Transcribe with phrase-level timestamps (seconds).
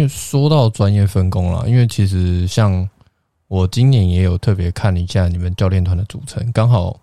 [0.00, 2.88] 因为说到专业分工了，因为其实像
[3.48, 6.98] 我今年也有特别看一下你们教练团的组成，刚好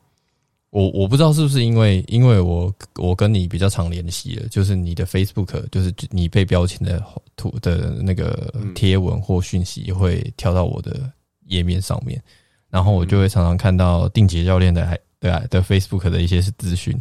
[0.71, 7.03] 我我不知道是不是因为因为我我跟你比较常联系了，就是你的 Facebook 就是你被标签的
[7.35, 11.07] 图的那个贴文或讯息会跳到我的
[11.45, 12.19] 页面上面，
[12.67, 16.99] 然后我就会常常看到定杰教练的还对啊的 Facebook 的一些资讯。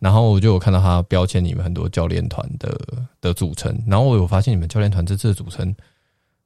[0.00, 2.78] 然后我就有看到他标签你们很多教练团的
[3.20, 5.74] 的组成，然后我有发现你们教练团这次的组成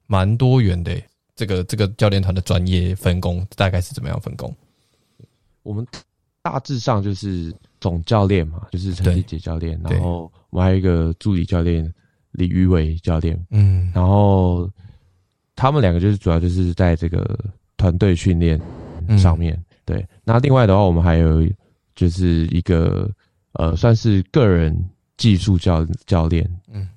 [0.07, 0.97] 蛮多元的。
[1.35, 4.55] 这个这个教练团的专业分工大概是怎么样分工？
[5.63, 5.85] 我们
[6.43, 11.91] 大致上就是总教练嘛，就是陈立杰教练，然后我们还有一个助理教练
[12.33, 14.71] 李玉伟教练，嗯，然后
[15.57, 17.39] 他们两个就是主要就是在这个
[17.79, 18.61] 团队训练
[19.19, 20.07] 上面，对。
[20.25, 21.43] 那另外的话，我们还有
[21.97, 23.11] 就是一个。
[23.55, 24.75] 呃，算是个人
[25.17, 26.89] 技术教教练，嗯，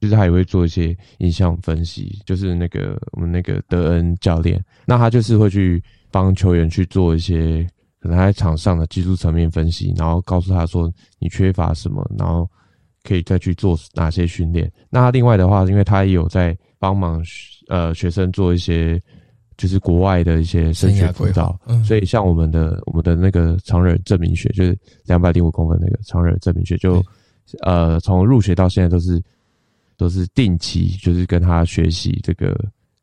[0.00, 7.66] 就是他也会做一些影像分析，就是那个我们那个德恩教练，那他就是会去帮球员去做一些
[8.00, 12.48] 可能在场上的技术层面分析，然后告诉他说你缺乏什么，然后
[13.04, 14.70] 可以再去做哪些训练。
[14.88, 17.22] 那另外的话，因为他也有在帮忙
[17.68, 19.00] 呃学生做一些。
[19.58, 27.04] 就是国外的一些升学辅导，所以像我们的我们的那个常人证明学，就是两百零五公分那个常人证明学，就
[27.62, 29.20] 呃从入学到现在都是
[29.96, 32.56] 都是定期，就是跟他学习这个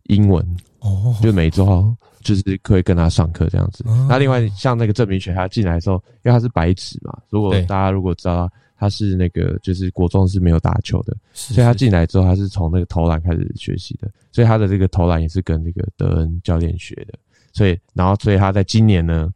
[0.03, 0.43] 英文。
[0.79, 3.83] 哦，就每周就是可以跟他上课这样子。
[4.07, 8.47] 那另外像那个证明学，他进来的时候，因为他是白纸嘛，如果大家如果知道。
[8.47, 8.53] 他
[8.89, 17.13] 是那个，就是国中是没有打球的，所以他进来之后，他是从那个投篮开始学习的，所以他的这个投篮也是跟那个德恩教练学的，
[17.53, 19.29] 所以，然后，所以他在今年呢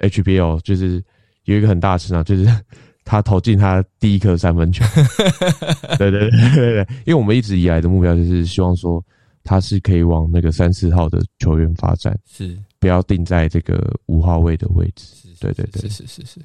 [0.00, 1.02] ，HBO 就是
[1.44, 2.44] 有一个很大的成长，就是
[3.04, 4.84] 他投进他第一颗三分球，
[5.98, 9.04] 对对对对对，因为我们一直以来的目标就是希望说
[9.42, 12.56] 他是可以往那个三四号的球员发展，是。
[12.78, 16.40] 不要定在这个五号位的位置，对对对，是是是是。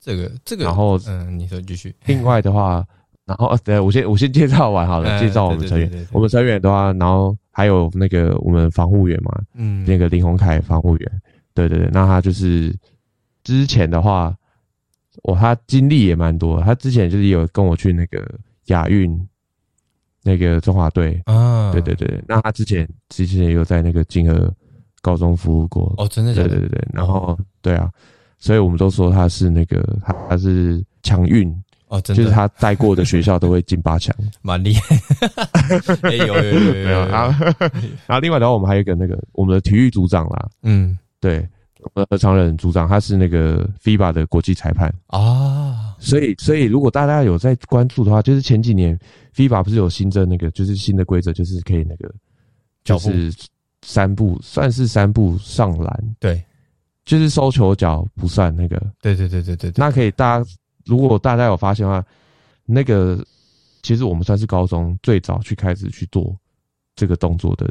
[0.00, 1.94] 这个这个，然后嗯，你说继续。
[2.06, 2.84] 另外的话，
[3.26, 6.08] 然后对我先我先介绍完好了，介绍我们成员。
[6.10, 11.22] 我们成员的话，然后还有那个我们防护员嘛，嗯，那个林宏凯防护员，
[11.54, 12.74] 对对对，那他就是
[13.44, 14.34] 之前的话，
[15.22, 18.26] 我他经历也蛮多，他之前就是有跟我去那个
[18.66, 19.28] 亚运
[20.22, 21.20] 那个中华队。
[21.26, 24.52] 啊，对对对，那他之前之前也有在那个金河
[25.02, 25.92] 高中服务过。
[25.98, 27.90] 哦，真的，对对对对，然后对啊。
[28.40, 31.54] 所以我们都说他是那个他他是强运
[31.88, 34.96] 哦，就是他带过的学校都会进八强， 蛮厉害。
[36.10, 37.36] 有有有有有啊！
[38.06, 41.46] 然后另外的话，我们还有一个那个我们的体育组长啦，嗯，对，
[41.80, 45.94] 我们何长仁组长他是那个 FIBA 的国际裁判啊。
[45.98, 48.98] 所以所以如果大家有在关注的话，就是前几年
[49.34, 52.10] FIBA 不是有新增那个就是新的规则，就是可以那个
[52.84, 53.30] 就是
[53.82, 56.42] 三步算是三步上篮，对。
[57.10, 59.72] 就是收球脚不算那个，对对对对对。
[59.74, 60.50] 那可以，大家
[60.84, 62.06] 如果大家有发现的话，
[62.64, 63.18] 那个
[63.82, 66.32] 其实我们算是高中最早去开始去做
[66.94, 67.68] 这个动作的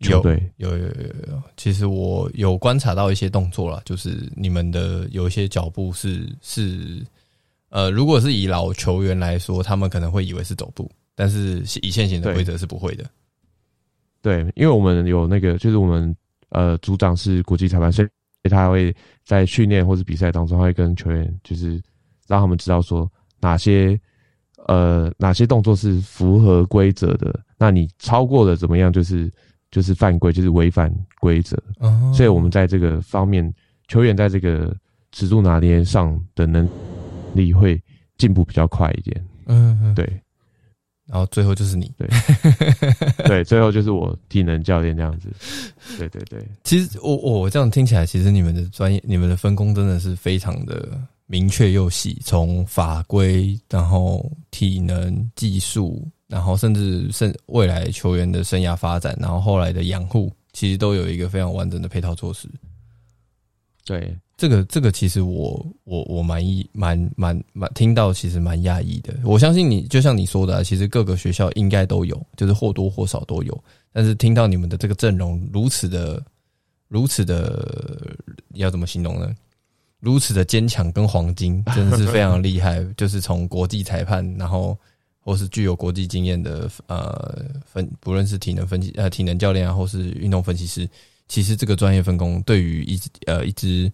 [0.00, 0.50] 球队。
[0.56, 7.04] 有有有有有，其实我有观察到一些动作了，就是你们的有一些脚步是是，
[7.68, 13.04] 呃，如果是以老球员来说，他们可能会以为是走步，但是以现行的规则是不会的。
[14.22, 16.16] 对，因为我们有那个，就是我们
[16.48, 18.08] 呃组长是国际裁判，所以。
[18.50, 18.94] 他会
[19.24, 21.80] 在训练或是比赛当中，他会跟球员就是
[22.26, 23.10] 让他们知道说
[23.40, 23.98] 哪些
[24.66, 29.32] 呃哪些动作是符合规则的，那你超过了怎么样，就是
[29.70, 31.56] 就是犯规，就是违反规则。
[32.14, 33.52] 所以我们在这个方面，
[33.88, 34.74] 球员在这个
[35.12, 36.68] 尺度拿捏上的能
[37.34, 37.82] 力会
[38.16, 39.26] 进步比较快一点。
[39.46, 40.20] 嗯，对。
[41.14, 42.08] 然后最后就是你，对，
[43.24, 45.28] 对，最后就是我体能教练这样子，
[45.96, 46.44] 对对对。
[46.64, 62.48] 其实我我这样听起来，其实你们的专业、你们的分工真的是非常的明确又细，从法规，然后体能、技术，然后甚至甚未来球员的生涯发展，然后后来的养护，其实都有一个非常完整的配套措施。
[63.84, 69.14] 对，这个这个其实我我我蛮意蛮蛮蛮听到，其实蛮讶异的。
[69.24, 73.64] 我相信你，就像你说的，其实各个学校应该都有，就是或多或少都有。
[73.92, 76.20] 但是听到你们的这个阵容如此的
[76.88, 78.16] 如此的，
[78.54, 79.34] 要怎么形容呢？
[80.00, 82.84] 如此的坚强跟黄金， 真的是非常厉害。
[82.96, 84.76] 就是从国际裁判，然后
[85.20, 90.88] 或是具有国际经验的呃分，不论是体能分析呃体能教练啊，或是运动分析师。
[91.26, 93.90] 其实这个专业分工对于一支呃一支，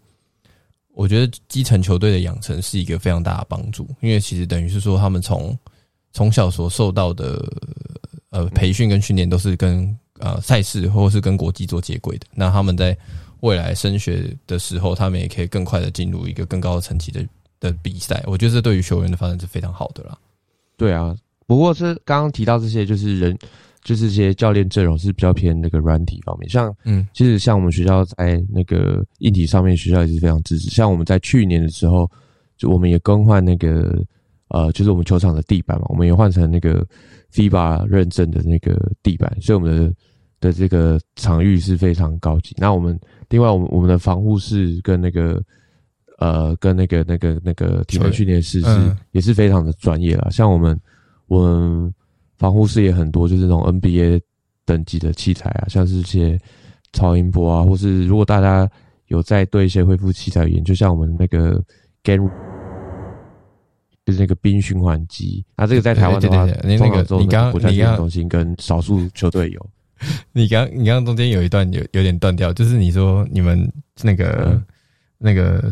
[0.92, 5.56] 我觉得基层球队的养成是一个非常大的帮助，因为其实等于是说他们从
[6.12, 7.42] 从小所受到的
[8.30, 12.96] 呃培训跟训练都是跟呃赛事或是跟国际做接轨的，那他们在
[13.40, 17.26] 未来升学的时候，他们也可以更快的进入一个更高的层级的
[17.60, 18.22] 的比赛。
[18.26, 20.18] 我觉得这对于球员的发展是非常好的啦。
[20.76, 21.16] 对啊，
[21.46, 23.38] 不过是刚刚提到这些，就是人。
[23.82, 30.68] 就是这些教练阵容是比较偏那个软体方面，像嗯，其实像我们学校在那个硬体上面，学校也是非常支持。
[30.68, 32.06] 像我们在去年的时候，
[32.58, 34.04] 就我们也更换那个
[34.48, 36.86] 呃，就是我们球场的地板嘛，我们也换成那个
[37.32, 39.94] FIBA 认证的那个地板，所以我们的
[40.40, 42.54] 的这个场域是非常高级。
[42.58, 43.00] 那我们
[43.30, 45.42] 另外，我们我们的防护室跟那个
[46.18, 50.30] 呃，跟那个那个那个体能训练室是也是非常的专业了。
[50.30, 50.78] 像我们
[51.28, 51.94] 我们。
[52.40, 54.18] 防护室也很多，就是那种 NBA
[54.64, 56.40] 等级的器材啊，像是些
[56.94, 58.66] 超音波啊，或是如果大家
[59.08, 61.62] 有在对一些恢复器材研究，像我们那个
[62.02, 62.30] Game，
[64.06, 69.70] 就是那个冰循环机，那这个在台湾的话，你那个你刚你刚中心跟少数球队有，
[70.32, 73.70] 你刚你刚刚中间有一段有有点断掉，就是你说你们
[74.00, 74.58] 那个
[75.18, 75.70] 那个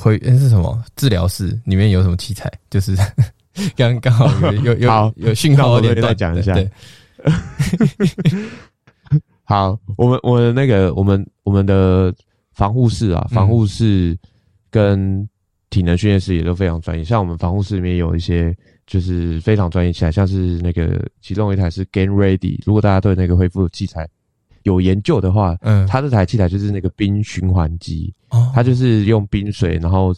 [0.00, 0.84] 会是什么？
[0.96, 2.92] 治疗室里面有什么器材，就是。
[3.76, 6.54] 刚刚好有有有有讯号，我再讲一下。
[9.44, 12.14] 好，我们我们那个我们我们的
[12.52, 14.16] 防护室啊，防护室
[14.70, 15.26] 跟
[15.70, 17.02] 体能训练室也都非常专业。
[17.02, 18.54] 像我们防护室里面有一些
[18.86, 22.60] 就是非常专业起来，像是那个其中一台是 Gain Ready。
[22.64, 24.06] 如果大家对那个恢复器材
[24.64, 30.14] 有研究的话，嗯，它这台器材就是那个冰循环机，哦它就是用冰水，然后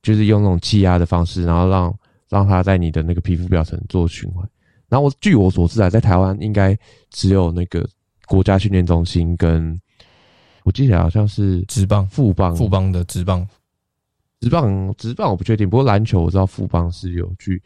[0.00, 1.92] 就是用那种气压的方式，然后让
[2.30, 4.48] 让它在你的那个皮肤表层做循环，
[4.88, 6.78] 然后我据我所知啊，在台湾应该
[7.10, 7.84] 只有那个
[8.26, 9.76] 国家训练中心跟，
[10.62, 12.54] 我记起来好像是职棒富邦。
[12.54, 13.44] 富邦的职棒，
[14.38, 17.60] 职棒职棒我不确定，不过篮球我知道富邦是有去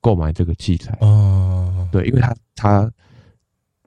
[0.00, 0.98] 购买这个器材。
[1.00, 2.92] 哦，对，因为它它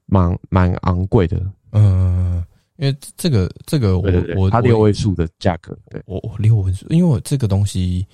[0.06, 1.38] 蛮蛮昂贵的，
[1.72, 2.42] 嗯，
[2.76, 6.02] 因为这个这个我我它六位数的价格，对。
[6.06, 8.06] 我我六位数，因为我这个东西。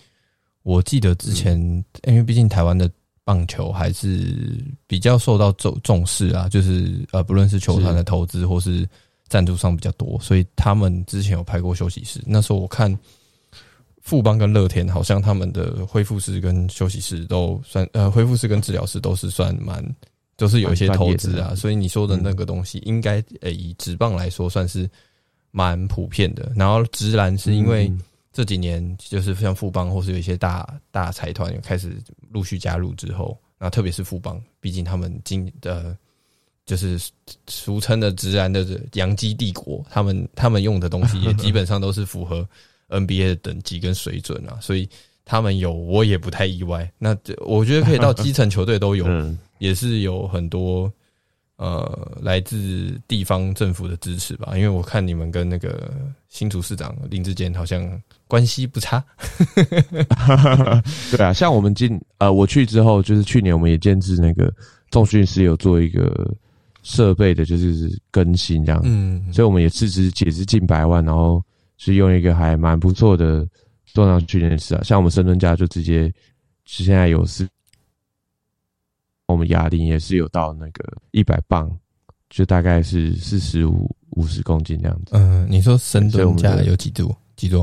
[0.68, 1.58] 我记得之前，
[2.06, 2.90] 因为毕竟台湾的
[3.24, 8.86] 棒球还是比较受到重重视啊，就是呃，不论是球团的投资或是
[9.28, 12.20] 赞助商比较多，所以他们之前有拍过休息室。
[12.26, 12.94] 那时候我看
[14.02, 19.82] 富邦跟乐天，好像他们的恢复室跟休息室都算呃，恢复室跟治疗室都是算蛮，
[20.36, 21.54] 就是有一些投资啊。
[21.54, 24.86] 所以你说的那个东西，应该呃以职棒来说算是
[25.50, 26.52] 蛮普遍的。
[26.54, 27.90] 然后直篮是因为。
[28.32, 31.96] 这几年就是像富邦或是有一些大大财团开始
[32.30, 35.96] 陆续加入之后，那特别是富邦，毕竟他们今呃，
[36.64, 37.00] 就是
[37.48, 42.48] 俗称的直男的洋基帝国，他们他们用的东西 也基本上都是符合
[42.88, 44.88] NBA 的等级跟水准啊，所以
[45.24, 46.90] 他们有我也不太意外。
[46.98, 49.06] 那我觉得可以到基层球队都有，
[49.58, 50.92] 也是有很多。
[51.58, 55.92] 呃，来自地方政府的支持吧，因为我看你们跟那个
[56.28, 59.04] 新竹市长林志坚好像关系不差。
[61.10, 64.54] 对啊，像我们进呃，我去之后，就是去年我们也建制那个
[64.92, 66.32] 重训师有做一个
[66.84, 71.42] 设备的，就是更新这样，嗯，所以我们也斥资也是近百万，然后
[71.76, 73.44] 是用一个还蛮不错的
[73.92, 76.02] 重量训练室啊，像我们深蹲架就直接
[76.66, 77.48] 是现在有是。
[79.28, 81.70] 我们哑铃也是有到那个一百磅，
[82.30, 85.10] 就大概是四十五五十公斤这样子。
[85.12, 87.14] 嗯，你说深蹲架有几座？
[87.36, 87.62] 几座？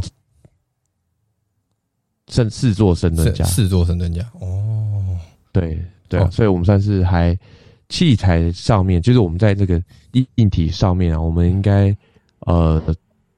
[2.28, 4.22] 四四座深蹲架，四座深蹲架。
[4.40, 5.18] 哦，
[5.52, 7.38] 对对，所以我们算是还
[7.90, 11.96] 器材上面，就是我们在这个硬硬体上面啊，我们应该
[12.42, 12.80] 呃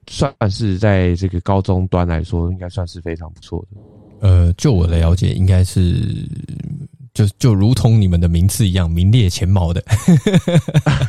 [0.07, 3.77] 算是在这个高中端来说，应该算是非常不错的。
[4.19, 6.27] 呃，就我的了解，应该是。
[7.17, 9.83] 就就如同你们的名次一样，名列前茅的。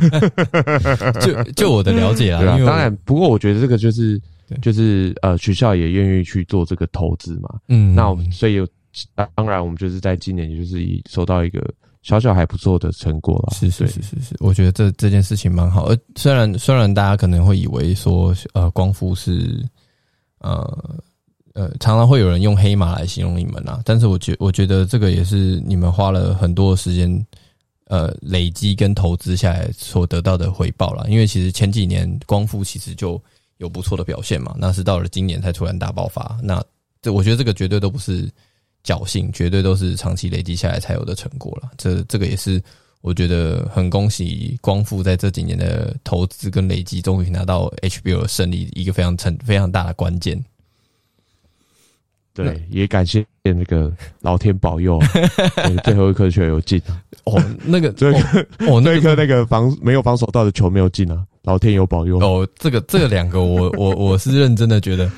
[1.21, 4.19] 就就我的了解啊，当然，不过我觉得这个就是
[4.63, 7.51] 就是呃，学校也愿意去做这个投资嘛。
[7.69, 8.59] 嗯，那我们所以
[9.35, 11.63] 当然，我们就是在今年，就是以收到一个
[12.01, 13.55] 小小还不错的成果了。
[13.55, 15.91] 是是是是是，我觉得这这件事情蛮好。
[15.91, 19.63] 而虽然虽然大家可能会以为说，呃，光复是
[20.39, 20.99] 呃
[21.59, 27.27] 呃，常常会有人用黑马来形容你们啊，但是我觉我觉得这个也是你们花了很多时间。
[27.91, 33.19] 呃，累积跟投资下来所得到的回报了，因为其实前几年光复其实就
[33.57, 36.39] 有不错的表现嘛，那是到了今年才突然大爆发。
[36.43, 36.63] 那
[37.01, 38.31] 这我觉得这个绝对都不是
[38.85, 41.71] 侥幸，绝对都是长期累积下来才有的成果了。
[41.79, 42.63] 这这个也是
[43.01, 50.39] 我觉得很恭喜光复在这几年的投资跟累积，终于拿到 HBO 胜利一个非常成非常大的关键。
[52.45, 54.99] 对，也感谢那个 老天保佑，
[55.85, 56.81] 最后一颗球有进
[57.25, 57.43] 哦。
[57.65, 58.13] 那个最
[58.67, 62.47] 哦，那一颗那个防没有防守到的球没有进啊，老天有保佑哦。
[62.59, 65.11] 这个这个两个，我我我是认真的觉得，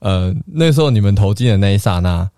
[0.00, 2.28] 呃，那时候你们投进的那一刹那，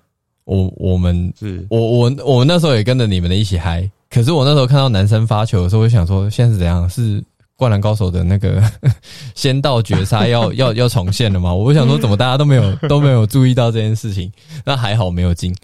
[0.45, 3.89] 我我们是我我我那时候也跟着你们的一起嗨。
[4.11, 6.89] 可是我那时候看到男生发球的时候，我想说现在是怎样？
[6.91, 7.23] 是。
[7.61, 8.63] 灌篮高手的那个
[9.37, 11.53] 先到绝杀 要要要重现了吗？
[11.53, 14.33] 我想说，怎么大家都没有 都没有注意到这件事情？
[14.65, 15.55] 那还好没有进。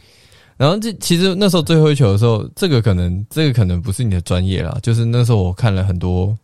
[0.59, 4.79] 然后这其实那时候最后一球的时候，这个可能这个可能不是你的专业啦。
[4.83, 6.37] 就是那时候我看了很多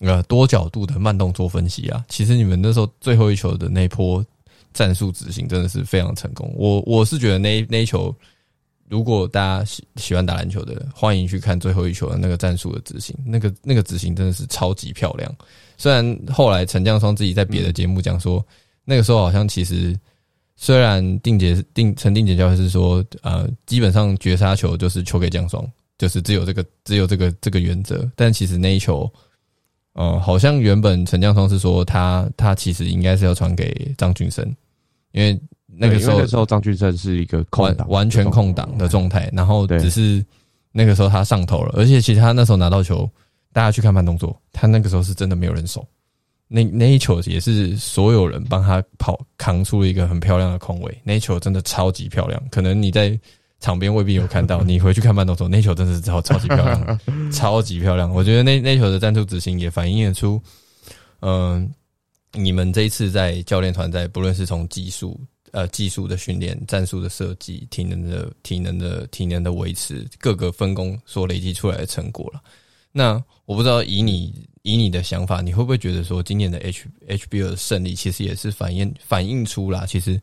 [0.00, 2.04] 呃多角度的慢动作分析啊。
[2.10, 4.22] 其实你们那时候最后一球的那波
[4.74, 6.52] 战术执行真的是非常成功。
[6.54, 8.14] 我我是觉得那那一球。
[8.88, 15.30] 如果大家喜喜欢打篮球的，欢迎去看最后一球的那个战术的执行，那个那个执行真的是超级漂亮。
[15.76, 18.44] 虽然后来陈将双自己在别的节目讲说，
[18.84, 19.94] 那个时候好像其实
[20.56, 25.62] 虽然定杰定陈定杰教是说，呃，基本上绝杀球就是球给江双，
[25.98, 28.10] 就是只有这个只有这个这个原则。
[28.16, 29.10] 但其实那一球，
[29.92, 34.44] 呃，好像原本陈将双是说他他其实应该是要传给张俊生，
[35.12, 35.38] 因为。
[35.70, 40.24] 那个时候，那时候张俊生是一个空档，完全空档的状态，然后只是
[40.72, 43.08] 那个时候他上头了，而且其实他那时候拿到球，
[43.52, 45.86] 大家去看慢动作，他那个时候是真的没有人守，
[46.48, 53.18] 那那一球也是所有人帮他跑扛出了一个很漂亮的空位，那一球真的超级漂亮，可能你在
[53.60, 60.40] 场边未必有看到，你回去看慢动作，那球真的是超超级漂亮， 超级漂亮，我觉得那那球的战术执行也反映出，
[61.20, 61.70] 嗯，
[62.32, 65.20] 你们这一次在教练团在不论是从技术。
[65.58, 72.40] 呃，技术的训练、战术的设计、体能的、体能的、体能的维持，各个分工所累积出来的成果了。
[72.92, 80.20] 那我不知道，以你以你的想法，你会不会觉得说，今年的 H HBL 的胜利，其实也是反映反映出啦，其实，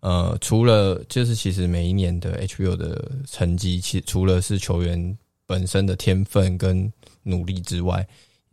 [0.00, 6.92] 呃，除了就是其实每一年的 HBL 的成绩，其除了是球员本身的天分跟
[7.22, 8.06] 努力之外。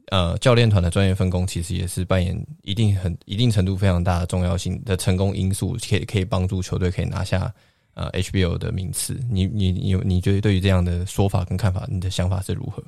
[0.08, 7.52] 呃，教练团的专业分工其实也是扮演一定很一定程度非常大的重要性的成功因素，可以可以帮助球队可以拿下
[7.94, 9.18] 呃 HBO 的名次。
[9.32, 12.84] 你你你你觉得对于这样的说法跟看法，你的想法是如何？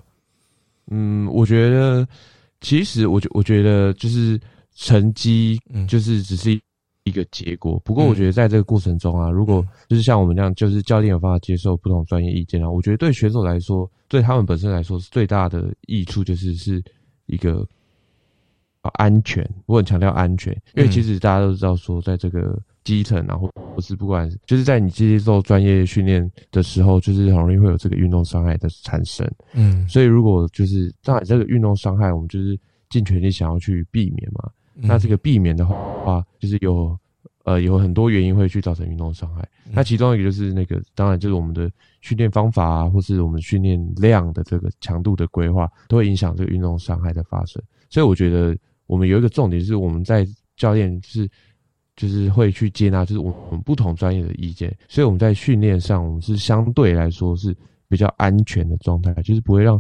[0.92, 2.08] 嗯，我觉得
[2.60, 4.40] 其实我觉我觉得就是
[4.76, 5.58] 成绩
[5.88, 6.52] 就是只是
[7.06, 7.80] 一个结果。
[7.80, 16.84] 不过我觉得在这个过程中啊，如果就是像我们这样，就是教练有办法接受不同专业意见啊，我觉得对选手来说，对他们本身来说是最大的益处，就是是。
[17.26, 17.68] 一个
[18.94, 29.30] 安全，我很强调安全，因为其实大家都知道说，在这个基层啊，或不是不管，就是在你接受专业训练的时候，就是很容易会有这个运动伤害的产生。
[29.54, 34.50] 嗯，所以如果就是当然这个运动伤害，我们就是尽全力想要去避免嘛。
[34.74, 36.98] 那这个避免的话，就是有。
[37.46, 39.48] 呃，有很多原因会去造成运动伤害。
[39.72, 41.72] 那其中一个就是那个，当然就是我们的
[42.02, 47.62] 训练方法啊，或是我们训练量的这个强度的规划，都会影响这个运动伤害的发生。
[47.88, 51.30] 所以我觉得我们有一个重点是，我们在教练是
[51.96, 54.76] 就是会去接纳，就是我们不同专业的意见。
[54.88, 57.56] 所以我们在训练上，我们是相对来说是
[57.88, 59.80] 比较安全的状态，就是不会让。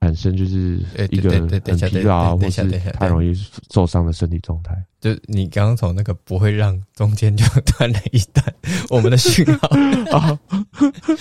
[0.00, 0.78] 产生就是
[1.10, 1.48] 一个很
[1.90, 2.62] 疲劳，或是
[2.94, 3.32] 太容易
[3.72, 4.76] 受伤的身体状态。
[5.00, 8.54] 就你刚刚从那个不会让中间就断了一段
[8.88, 9.68] 我们的讯号
[10.16, 10.38] 啊，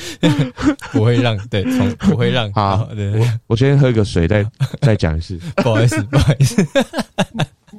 [0.92, 2.88] 不会让对，从不会让好。
[3.18, 4.46] 我我先喝个水，再
[4.82, 5.38] 再讲一次。
[5.58, 6.66] 不好意思，不好意思。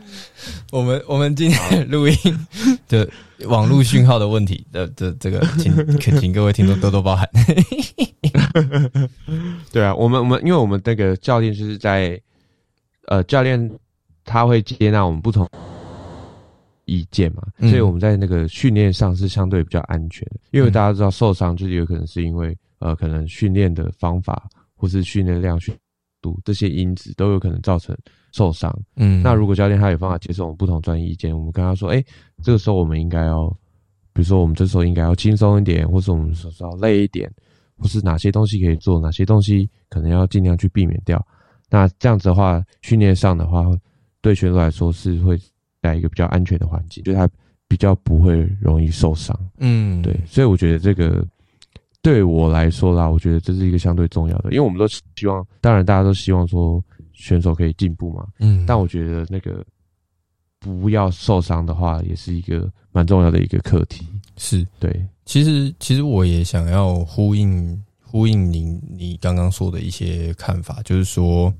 [0.73, 2.15] 我们我们今天录音
[2.89, 3.09] 的
[3.47, 5.73] 网络讯号的问题的的这个，请
[6.21, 7.29] 请各位听众多多包涵。
[9.73, 12.21] 对啊，我们我们因为我们那个教练就是在
[13.07, 13.71] 呃，教练
[14.25, 15.49] 他会接纳我们不同
[16.85, 20.41] 意见嘛，所以我们在那个训练上是相对比较安全的。
[20.51, 25.75] 因为大家知道受伤就是有可能是因为呃，可能训练的方法或是训练量、训
[26.27, 27.97] 度这些因子都有可能造成。
[28.33, 32.05] 受伤，嗯，那如果教练他有方法接受我们不同专业意见，我们跟他说，哎，
[32.43, 33.49] 这个时候我们应该要，
[34.13, 37.33] 比如说我们这时候应该要轻松一点，或是我们说要累一点，
[37.79, 41.27] 或是哪些东西可以做，哪些东西可能要尽量去避免掉。
[41.71, 43.65] 那这样子的话，训练上的话，
[44.21, 45.39] 对选手来说是会
[45.81, 47.27] 在一个比较安全的环境，就是他
[47.67, 49.35] 比较不会容易受伤。
[49.61, 51.27] 嗯，对，所以我觉得这个
[52.07, 56.81] 对我来说啦，我觉得这是一个相对重要的，因为我们都希望，当然大家都希望说
[57.13, 58.25] 选手可以进步嘛。
[58.39, 59.65] 嗯，但我觉得那个
[60.61, 64.07] 不要受伤的话，也是一个蛮重要的一个课题。
[64.37, 67.83] 是对，其实其实我也想要呼应。
[68.09, 71.53] 呼应你你刚刚说的一些看法，就是说，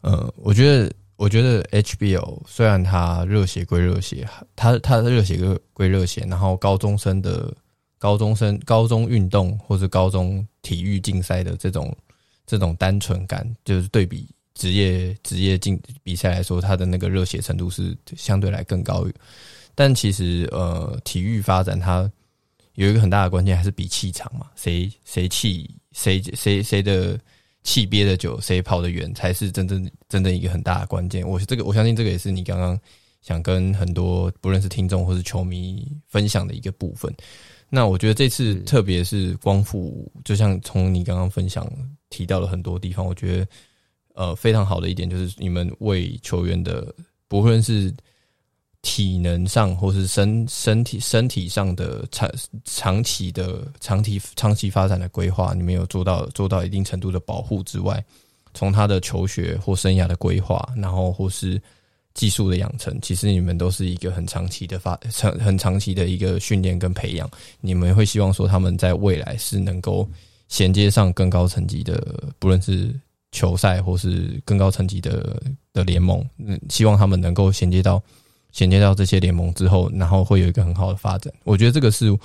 [0.00, 4.26] 呃，我觉得我觉得 HBO 虽然它热血归热血，
[4.56, 7.54] 它它的热血归归热血，然后高中生的
[8.04, 11.96] 高中生高中运动或者高中体育竞赛的这种
[12.46, 19.06] 这种单纯感，就是对比职业职业竞比赛来说，它的那个热血程度是相对来更高。
[19.74, 22.10] 但其实呃，体育发展它
[22.74, 25.70] 有一个很大的关键，还是比气场嘛，谁谁气。
[25.94, 27.18] 谁谁谁的
[27.62, 31.26] 气憋的久，谁跑得远，才是真正真正一个很大的关键。
[31.26, 32.78] 我这个我相信这个也是你刚刚
[33.22, 37.10] 想跟很多不论是听众或是球迷分享的一个部分。
[37.74, 41.68] 那我觉得这次特别是光复，就像从你刚刚分享
[42.08, 43.48] 提到了很多地方，我觉得
[44.14, 46.94] 呃非常好的一点就是你们为球员的
[47.26, 47.92] 不论是。
[48.86, 52.30] 体能上，或是身身体身体上的长
[52.66, 58.04] 长期的长期长期发展的规划，你们有做到做到一定程度的保护之外，
[58.52, 61.58] 从他的求学或生涯的规划，然后或是
[62.14, 67.30] 技术的养成，其实你们都是一个很长期的发长很长期的一个训练跟培养。
[67.60, 70.08] 你们会希望说他们在未来是能够
[70.48, 72.94] 衔接上更高层级的，不论是
[73.32, 75.42] 球赛或是更高层级的
[75.72, 78.02] 的联盟，嗯，希望他们能够衔接到。
[78.52, 81.34] 衔接到这些联盟之后，然后会有一个很好的发展。
[81.42, 82.16] 我觉得这个是，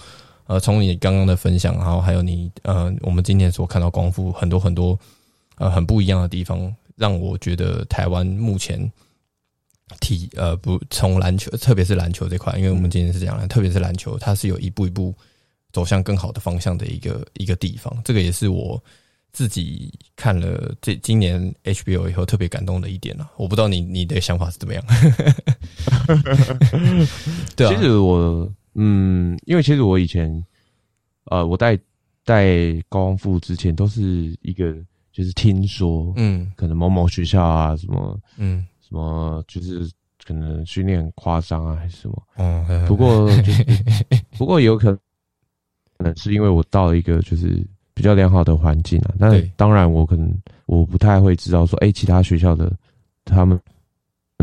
[0.46, 4.96] 呃，从你刚刚的分享，然后还有你，呃，我们今天所看到光复很多很多，
[5.56, 8.80] 呃，很不一样的地方，让我觉得台湾目前
[10.00, 15.14] 体，呃，不从篮球，特别是篮球这块，因为我们今天是讲的，特别是篮球，它是有一步一步
[15.72, 17.96] 走向更好的方向的一个一个地方。
[18.04, 18.82] 这个也是我。
[19.32, 24.84] 自己看了这今年 HBO 以后特别感动的一点啊，我不知道你你的想法是怎么样。
[27.56, 30.44] 对啊，其实我嗯，因为其实我以前
[31.26, 31.78] 呃，我带
[32.26, 34.76] 带高光复之前都是一个
[35.14, 39.90] 就是听说，嗯，可能某某学校啊什么，嗯，什么就是
[40.26, 43.66] 可能训练很夸张啊还是什么，嗯，不过就是
[44.38, 45.00] 不过有可能
[45.98, 47.66] 可能是因为我到了一个就是。
[47.92, 50.34] 比较良好的环境啊，那当然我可能
[50.68, 52.72] 我不太会知道说，哎，其他学校的
[53.26, 53.60] 他们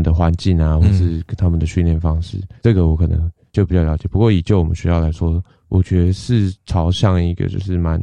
[0.03, 4.07] 的环境啊，或是他们的训练方式，这个我可能就比较了解。
[4.09, 7.99] 不过以就我们学校来说，我觉得是朝向一个就是蛮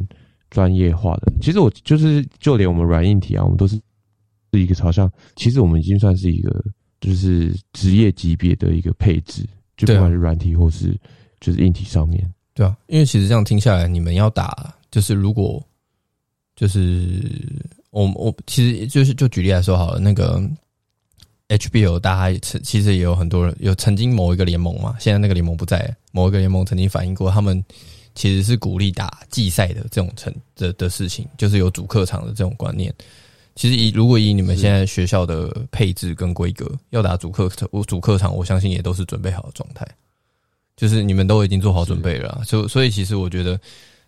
[0.49, 1.31] 专业化的。
[1.39, 3.79] 其实我就是就连我们软硬体啊，我们都是
[4.55, 5.11] 是一个朝向。
[5.35, 6.63] 其实我们已经算是一个
[7.01, 10.97] 就是职业级别的一个配置，就不管是软体或是
[11.39, 12.25] 就是硬体上面。
[12.53, 14.73] 对啊，因为其实这样听下来，你们要打。
[14.91, 15.61] 就是如果，
[16.55, 17.21] 就是
[17.89, 20.41] 我我其实就是就举例来说好了，那个
[21.49, 27.61] HBO 大家其实也有很多人有曾经某一个联盟嘛，现在那个联盟不在，某一个联盟曾经反映过，他们
[28.13, 32.93] 其实是鼓励打季赛的这种成的的事情，就是有主客场的这种观念。
[33.55, 39.87] 其实以如果以你们现在学校的配置跟规格，要打主客场，主客场，我相信也都是准备好的状态，
[40.75, 43.59] 就是你们都已经做好准备了，所所以其实我觉得。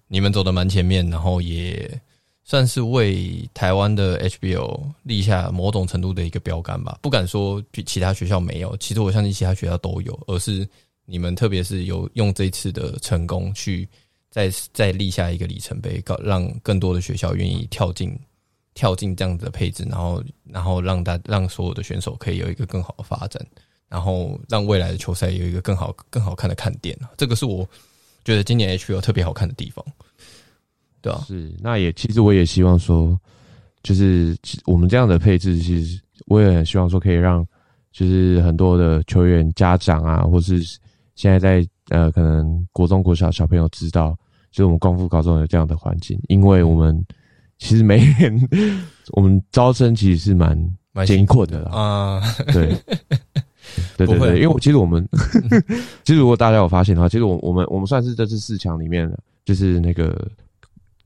[0.10, 2.00] 你们走的蛮前面，然后也
[2.46, 7.00] 算是为台湾的 HBO 立下某种程度的一个标杆吧。
[7.02, 10.66] 不敢说比其他学校没有，其实我相信其他学校都有，而是
[11.06, 13.86] 你们特别是有用这次的成功去
[14.32, 18.18] 再再立下一个里程碑，搞让更多的学校愿意跳进
[18.78, 23.44] 跳进这样子的配置，然后然后让大让所有的选手可以有一个更好的发展，
[23.90, 27.68] 然后让未来的球赛有一个更好更好看的看点这个是我。
[28.26, 29.86] 觉得今年 HBO 特别好看的地方，
[31.02, 33.18] 对啊，是那也其实我也希望说，
[33.84, 37.48] 就是我们这样的配置，其实我也很希望说可以让，
[37.94, 40.60] 就是很多的球员家长啊，或是
[41.16, 44.10] 现在在呃可能国中国小小朋友知道，
[44.52, 47.02] 就是我们光复高中有这样的环境，因为我们
[47.60, 48.50] 其实每年
[49.12, 50.58] 我们招生其实是蛮
[50.91, 51.72] 蛮艰苦的啦。
[51.72, 52.22] 啊，
[52.54, 52.76] 对。
[53.98, 55.06] 对对对，因为我其实我们，
[56.04, 59.12] 其实如果大家有发现的话，其实我我们我们算是这次四强里面，
[59.43, 60.26] 就是那个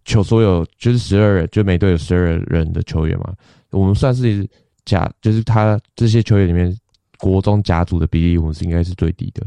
[0.06, 3.34] 球所有就是十二人，就每队有十二人的球员嘛，
[3.72, 4.48] 我们算是
[4.86, 6.74] 甲，就是他这些球员里面
[7.18, 9.44] 国中甲组的比例，我们是应该是最低的。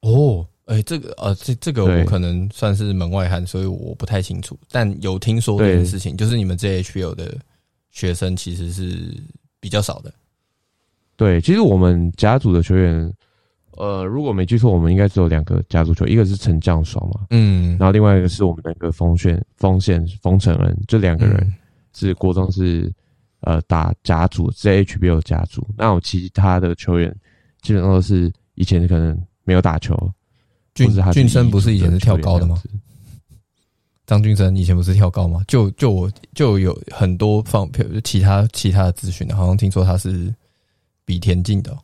[0.00, 4.58] 哦哎，这个呃，这这个我可能算是门外汉，所以我不太清楚。
[4.70, 7.36] 但有听说这件事情，就是你们 JHL 的
[7.90, 9.16] 学生其实是
[9.60, 10.12] 比较少的。
[11.16, 13.12] 对，其实我们甲组的球员，
[13.70, 21.54] 呃，如果没记错，我们应该只有两个甲组球员，一个是陈将爽嘛，嗯，然后另外一个是我们那个锋线锋线锋城人，这两个人
[21.94, 22.92] 是国中是
[23.42, 27.14] 呃打甲组 JHL 甲组，那我其他的球员
[27.62, 29.96] 基本上都是以前可能没有打球。
[30.76, 32.62] 俊俊生不是以前是跳高的吗？
[34.06, 35.42] 张俊生以前不是跳高吗？
[35.48, 40.32] 就就我就有很多放票，其他其他的资讯，好像听说他是
[41.04, 41.76] 比田径的，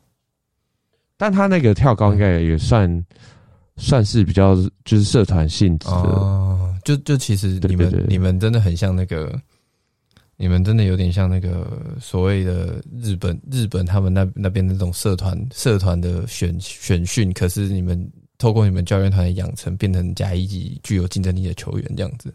[1.16, 3.04] 但他那个跳高应该也算
[3.76, 6.74] 算是比较就是社团性质的。
[6.84, 9.36] 就就其实你们你们真的很像那个，
[10.36, 18.08] 你们真的有点像那个所谓的日本日本他们那那边那种社团社团的选选训，可是你们。
[18.42, 22.34] 透过你们教练团的养成，变成甲一级具有竞争力的球员，这样子。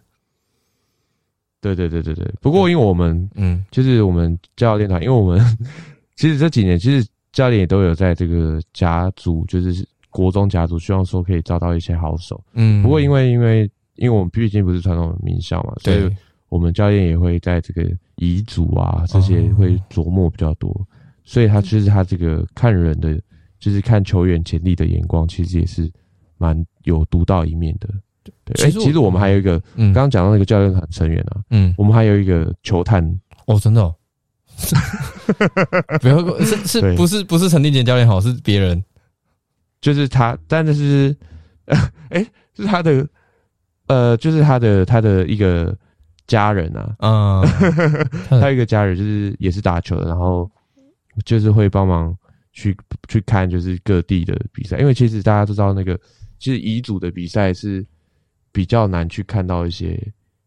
[1.60, 2.26] 对对对对对。
[2.40, 5.38] 不过，因为我们，嗯，就是我们教练团，因为我们
[6.16, 12.42] 其实这几年，其实教练也都有在这个甲组，就是国中甲组，希望说可以招到一些好手。
[12.54, 12.82] 嗯。
[12.82, 16.10] 不过，因为因为因为我们毕竟不是传统名校嘛，所以
[16.48, 20.74] 我们教练也会在这个乙组啊这些会琢磨比较多，
[21.26, 23.22] 所以他其实他这个看人的。
[23.60, 25.92] 就是看球员潜力的眼光，其实也是
[26.38, 27.90] 蛮有独到一面的。
[28.44, 33.02] 对，哎，其实我们还有一个，刚刚讲到那个教练团成员啊，嗯，我们还有一个球探
[33.46, 33.82] 哦，真的，
[36.02, 38.84] 不要是是不是不是陈立杰教练好，是别人，
[39.80, 41.16] 就是他，但是，
[42.10, 43.08] 哎，是他的，
[43.88, 45.74] 呃，就是他的他的一个
[46.28, 47.42] 家人啊，嗯，
[48.30, 50.52] 他有一个家人，就是也是打球的，然后
[51.24, 52.16] 就是会帮忙。
[52.58, 52.76] 去
[53.08, 55.96] 去看就是各地的比赛，因为其实大家都知道那个，
[56.40, 57.86] 其实乙组的比赛是
[58.52, 59.96] 比较难去看到一些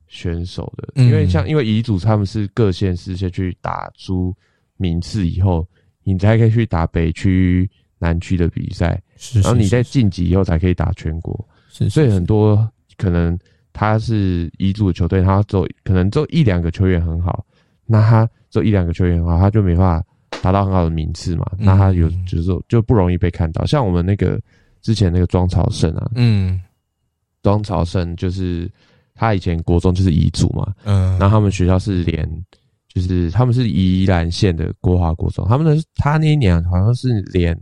[0.08, 4.34] 选手的，因为像因为乙组他们是各县市先去打出
[4.76, 5.64] 名次以后，
[6.02, 7.70] 你才可以去打北区、
[8.00, 9.00] 南区的比赛，
[9.34, 11.48] 然后你在晋级以后才可以打全国。
[11.68, 13.38] 所以很多可能
[13.72, 17.46] 他是乙组的球队，他走可能走一两个球员很好，
[17.86, 20.04] 那他走一两个球员的话，他就没办法。
[20.40, 23.64] 达到很好的名次嘛，那他有就是说就不容易被看到。
[23.66, 24.40] 像我们那个
[24.80, 26.60] 之前那个庄朝胜啊，嗯，
[27.42, 28.70] 庄朝胜就是
[29.14, 32.26] 他以前国中就是彝族嘛，嗯，然后他们学校是连
[32.88, 37.58] 就是他们是宜兰县的国华国中，他们的他那一年好像是连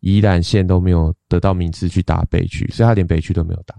[0.00, 3.74] 宜兰县都没有得到名次去打北区，所以他连北区都没有打。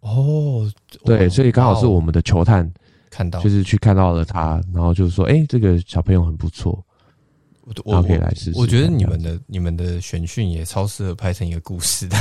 [0.00, 0.70] 哦，
[1.04, 2.70] 对，所以刚好是我们的球探
[3.10, 6.84] 看到，就是去看到了他，然后就是说，哎，这个小朋友很不错。
[7.62, 8.04] 我我
[8.54, 12.16] 我觉得你们的你们的选训也超适合拍成一个故事的，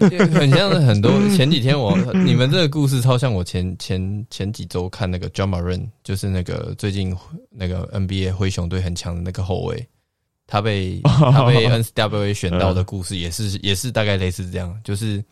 [0.34, 7.16] 很像很多前几天我你们这个故事超像我前前前几周看那个 John Marin，就是那个最近
[7.50, 9.86] 那个 NBA 灰熊队很强的那个后卫，
[10.46, 15.24] 他被 他被 NCAA 选到的故事也是也是大概类似这样，就是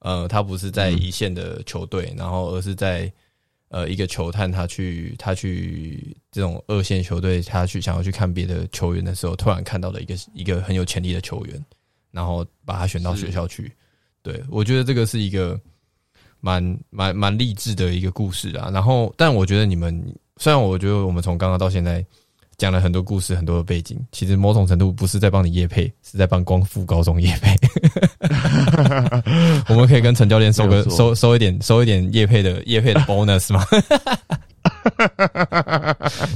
[0.00, 3.12] 呃他不是在一线的球队，然后而是在。
[3.72, 11.64] 呃，一个球探，他去他去这种二线球队，他去想要去看别的球员的时候，突然看到了一个一个很有潜力的球员，
[12.10, 13.72] 然后把他选到学校去。
[14.22, 15.58] 对我觉得这个是一个
[16.40, 18.70] 蛮蛮蛮励志的一个故事啊。
[18.70, 20.00] 然后，但我觉得你们
[20.36, 22.04] 虽然我觉得我们从刚刚到现在。
[22.62, 27.56] 讲了很多故事，很多的背景，其实某种程度不是在帮你叶配，是在帮光复高中叶配。
[29.66, 33.66] 我们可以跟陈教练收个收收一点收一点叶配的叶配的 bonus 吗？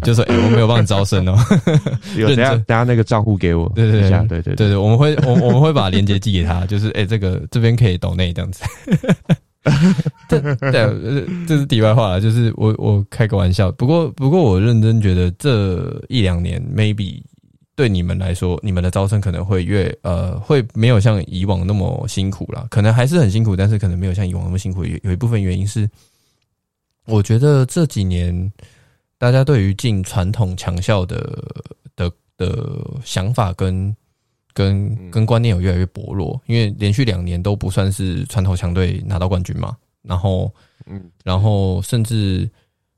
[0.03, 1.39] 就说哎，我没有帮你招生哦。
[2.19, 8.65] 有等下等下那个账户给我，对对对对对对对，我们会我我们会把链接寄给他，就是哎，这个这边可以抖内这样子。
[10.29, 13.71] 对对，这是题外话了，就是我我开个玩笑。
[13.73, 17.21] 不过不过，我认真觉得这一两年，maybe
[17.75, 22.67] 对你们来说，你们的招生可能会越呃，会没有像以往那么辛苦了。
[22.71, 24.85] 可能还是很辛苦，但是可能没有像以往那么辛苦。
[24.85, 25.89] 有有一部分原因是，
[27.07, 28.53] 我觉得这几年
[29.19, 31.43] 大家对于进传统强校的
[31.97, 33.95] 的的想法跟。
[34.57, 40.51] 跟跟观念有越来越薄弱，因为连续两年都不算是传统强队拿到冠军嘛，然后，
[40.87, 42.49] 嗯，然后甚至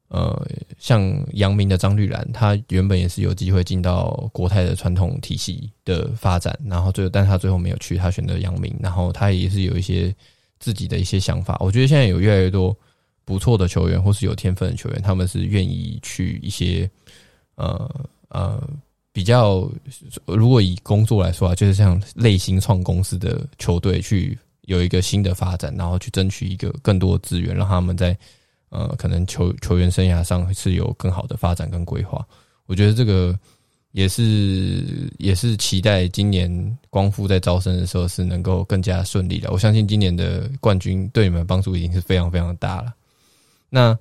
[0.07, 0.41] 呃，
[0.79, 10.15] 像阳明的张绿兰，他原本也是有机会进到国泰的传统体系的发展，然后最后，但他最后没有去，他选择阳明，然后他也是有一些
[10.61, 11.57] 自己的一些想法。
[11.59, 12.73] 我觉得现在有越来越多
[13.25, 16.89] 不错的球员，或是有天分的球员，他们是愿意去一些
[17.57, 18.63] 呃呃。
[19.19, 19.69] 比较，
[20.27, 28.17] 如果以工作来说啊，就是像类新创公司的球队去有一个新的发展，然后去争取一个更多的资源，让他们在
[28.69, 32.25] 呃可能球球员生涯上是有更好的发展跟规划。
[32.67, 33.37] 我觉得这个
[33.91, 34.85] 也是
[35.19, 39.51] 也是期待今年光复在招生的时候是能够更加顺利的。
[39.51, 42.95] 我相信今年的冠军对你们帮助已经是非常非常大了。
[43.69, 43.99] 那。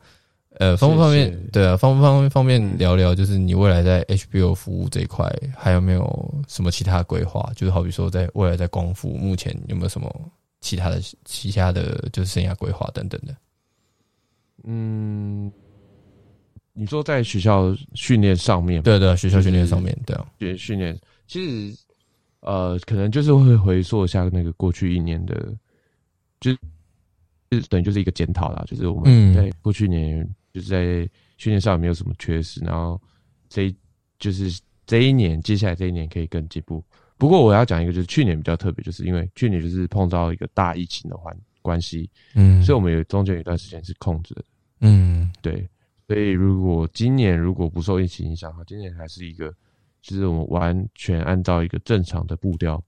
[0.59, 1.47] 呃，方不方便？
[1.51, 2.29] 对啊，方不方便？
[2.31, 7.51] 方便聊聊，就是你未来在 HBO 服务这一块，还有没有什么其他规划？
[7.55, 10.11] 就是好比说，在未来在光复，目前有没有什么
[10.59, 13.35] 其他的、其他的就是生涯规划等等的？
[14.63, 15.51] 嗯，
[16.73, 21.77] 你说在学校训练上面，对对，学校训练上面，对啊，训训练，其实
[22.39, 25.53] 呃，可能就是会回溯一下那个过去一年的，
[26.39, 26.57] 就是
[27.51, 30.27] 就等于就是一个检讨啦，就是我们在过去年。
[30.57, 32.99] 就是在训练上没有什么缺失，然后
[33.47, 33.71] 这
[34.17, 36.83] 就是这一年，接下来这一年可以更进步。
[37.15, 44.43] 不过我要讲一个，就是去年比较特别，就是因为去年就是碰到一个大疫情的环关系，嗯，所以我们有中间有一段时间是控制的，
[44.81, 45.69] 嗯，对。
[46.07, 49.53] 所以如果今年如果不受疫情影响的话，今年还是一个
[50.01, 52.83] 就是我们完全按照一个正常的步调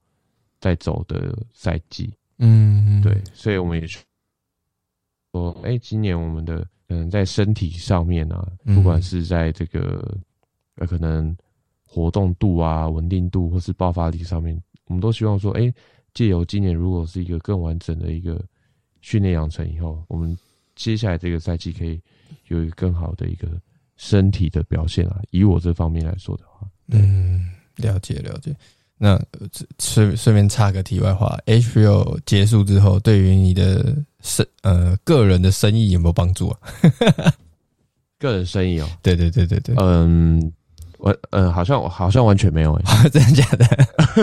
[0.58, 3.16] 在走的赛季，嗯，对。
[3.32, 6.66] 所以我们也说，哎，今年我们的。
[6.90, 10.18] 嗯，在身体上面啊，不管是在这个
[10.74, 11.34] 呃，可能
[11.86, 15.72] 活动度啊、稳定度或是爆发力上面，我们都希望说，哎，
[16.14, 18.44] 借由今年如果是一个更完整的一个
[19.00, 20.36] 训练养成以后，我们
[20.74, 22.00] 接下来这个赛季可以
[22.48, 23.48] 有一个更好的一个
[23.96, 25.22] 身体的表现啊。
[25.30, 28.52] 以我这方面来说的话，嗯，了解了解。
[29.02, 29.18] 那
[29.78, 36.58] 顺顺便插个题外话，HBO 结束之后，对于你的生呃个人的生意有没有帮助啊？
[38.20, 40.52] 个人生意哦，对对对对对，嗯，
[40.98, 43.66] 我嗯好像好像完全没有哎， 真的假的？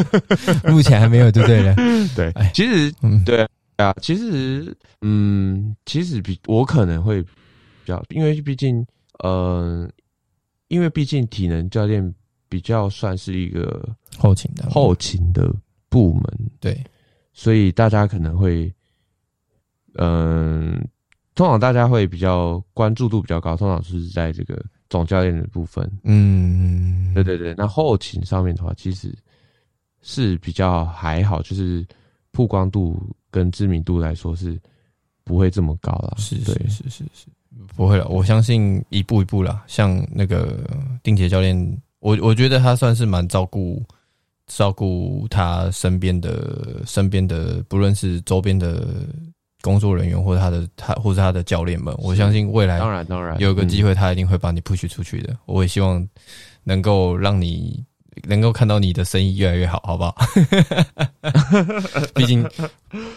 [0.71, 1.73] 目前还没有，对不对？
[2.15, 2.93] 对，其实
[3.25, 7.29] 对啊，其实嗯，其实比我可能会比
[7.87, 8.85] 较，因为毕竟
[9.23, 9.89] 呃，
[10.67, 12.13] 因为毕竟体能教练。
[12.49, 14.69] 比较算是一个后勤的。
[14.69, 15.53] 后勤的
[15.89, 16.23] 部门，
[16.60, 16.83] 对，
[17.33, 18.73] 所以大家可能会，
[19.95, 20.86] 嗯，
[21.36, 27.53] 通常大家会比较关注度比较高，通常是在这个总教练的部分，嗯，对对对。
[27.57, 29.13] 那后勤上面的话，其实
[30.01, 31.86] 是比较还好，就是
[32.31, 34.60] 曝光度跟知名度来说是
[35.23, 37.27] 不会这么高了，是是是是是，
[37.75, 40.69] 不会了，我相信一步一步啦，像那个
[41.01, 41.81] 丁杰教练。
[41.99, 43.83] 我我觉得他算是蛮照顾
[44.47, 48.88] 照顾他身边的身边的，不论是周边的
[49.62, 51.93] 工作人员，或者他的他或者他的教练们。
[51.97, 55.36] 我相信未来当然当然有个机会，他一定会把你 push 出去的。
[55.45, 56.07] 我也希望
[56.63, 57.83] 能够让你
[58.23, 60.15] 能够看到你的生意越来越好，好不好？
[62.15, 62.47] 毕竟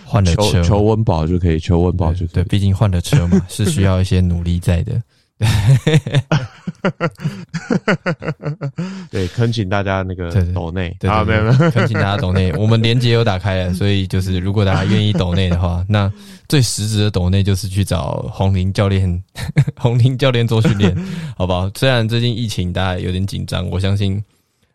[0.04, 2.42] 换了车，求温饱就可以，求温饱就对。
[2.44, 5.00] 毕竟换了车嘛，是需要一些努力在的。
[9.10, 12.52] 对，恳请大家那个抖内啊，没有没有，恳请大家抖内。
[12.56, 16.12] 我们连接有打开了，所以就是如果大家愿意抖内的话，那
[16.48, 19.22] 最实质的抖内就是去找红林教练，
[19.76, 20.94] 红林教练做训练，
[21.36, 21.70] 好不好？
[21.74, 24.22] 虽然最近疫情大家有点紧张，我相信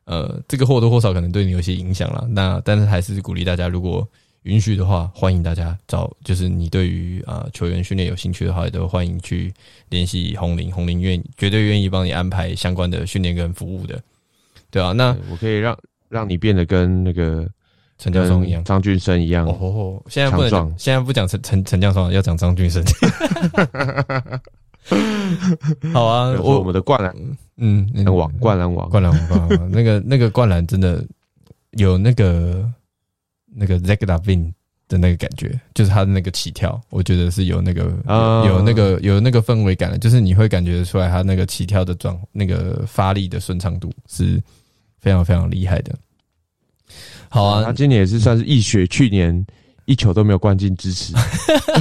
[0.05, 2.25] 呃，这个或多或少可能对你有些影响了。
[2.29, 4.07] 那但是还是鼓励大家，如果。
[4.45, 9.51] 允许的话，欢迎大家找，就是你对于啊球员训练有兴趣的话，也都欢迎去
[9.89, 13.99] 联系红林，红林愿绝对愿意帮你安排相关的训练跟服务的，
[14.69, 15.75] 对啊，那我可以让
[16.09, 17.49] 让你变得跟那个
[17.97, 19.47] 陈教授一样，张俊生一样。
[19.47, 22.83] 哦，现在不讲，现在不讲陈陈陈教授，要讲张俊生。
[25.91, 27.11] 好啊，我我们的灌篮，
[27.57, 31.03] 嗯，那个网灌篮网，灌篮网，那个那个灌篮真的
[31.71, 32.71] 有那个。
[33.55, 34.51] 那个 Lavin
[34.87, 37.83] 的那个感觉，就是他的那个起跳，我觉得是有那个
[38.45, 44.41] 有那个有那个氛围感的，就是你会感觉出来他那个起跳的状，那个发力的顺畅度是
[44.99, 45.95] 非常非常厉害的。
[47.29, 49.45] 好啊，他今年也是算是一雪，去年
[49.85, 51.13] 一球都没有灌进支持。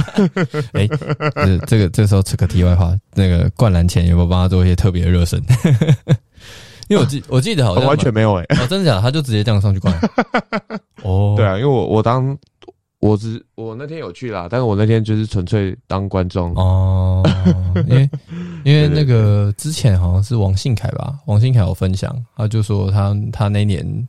[0.73, 0.87] 哎，
[1.35, 5.39] 这这个这时候扯个题外话，那个灌篮前有没有帮他做一些特别的热身？
[6.87, 8.95] 因为我记我记得好像完全没有哎，哦，真的假？
[8.95, 9.01] 的？
[9.01, 9.93] 他就直接这样上去灌。
[11.03, 12.37] 哦，对啊，因为我我当
[12.99, 17.23] 我只我那天有去啦，但是我那天就是纯粹当观众哦。
[17.87, 18.09] 因为
[18.63, 24.07] 因为那个之前好像是王信凯吧，王信凯有分享，他就说他他那年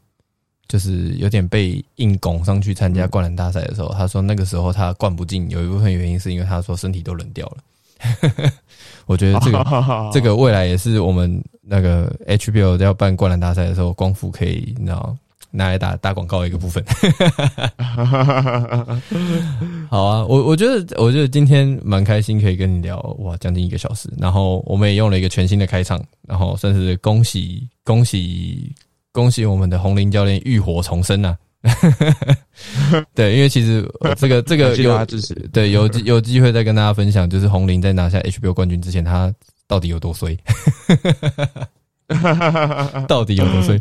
[0.69, 7.57] 就是有点被硬拱上去参加灌篮大赛的时候，他说那个时候他灌不进，有一部分原因是因为他说身体都冷掉了。
[9.07, 9.65] 我觉得这个
[10.13, 15.17] 这个未来也是我们那个 HBO 要办灌篮大赛的时候，光复可以你知道
[15.51, 16.85] 拿来打打广告一个部分。
[19.89, 28.75] 好啊，我我觉得我觉得今天蛮开心，可以跟你聊哇将近一个小时，然后我们也用了一个全新的开场，然后算是恭喜恭喜
[29.13, 31.37] 恭喜我们的红林教练浴火重生呐！
[33.15, 33.85] 对，因为其实
[34.17, 39.35] 这个这个有支持， 对有有机会再跟大家分享，就是红林在拿下 HBO 冠军之前，他
[39.67, 40.37] 到底有多衰，
[43.09, 43.81] 到底有多衰，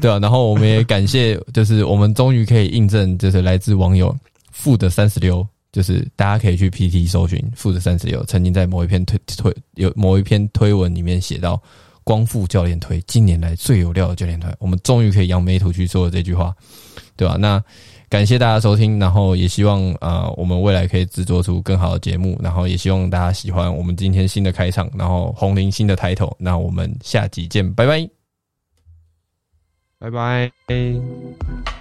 [0.00, 4.16] 对啊，然后我们也感谢，就是我们终于可以印证，就是来自网友
[4.50, 11.60] 负的三十六，就是大家可以去 PT 搜寻负的三十六，曾经在某一篇推推有某一篇推文里面写到
[12.02, 16.54] 光复教练推近年来最有料的教练团，我们终于可以扬眉吐气说这句话。
[17.16, 17.36] 对吧？
[17.38, 17.62] 那
[18.08, 26.34] 感谢大家收听，然后也希望啊，我们未来可以制作出更好的节目，然后也希望大家喜欢我们今天新的开场，然后红林新的抬头。
[26.38, 28.08] 那我们下集见，拜拜，
[29.98, 31.75] 拜拜。